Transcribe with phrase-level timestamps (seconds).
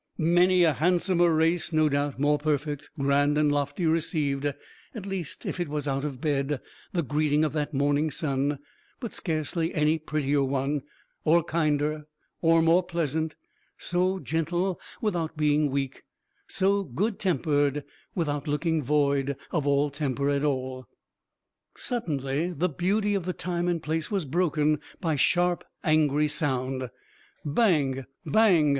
[0.17, 4.47] Many a handsomer race, no doubt, more perfect, grand and lofty, received
[4.95, 6.59] at least if it was out of bed
[6.91, 8.57] the greeting of that morning sun;
[8.99, 10.81] but scarcely any prettier one,
[11.23, 12.07] or kinder,
[12.41, 13.35] or more pleasant,
[13.77, 16.01] so gentle without being weak,
[16.47, 17.83] so good tempered
[18.15, 20.87] without looking void of all temper at all.
[21.77, 26.89] Suddenly the beauty of the time and place was broken by sharp, angry sound.
[27.45, 28.05] Bang!
[28.25, 28.69] bang!